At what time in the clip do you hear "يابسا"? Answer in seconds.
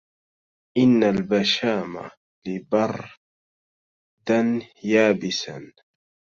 4.83-5.73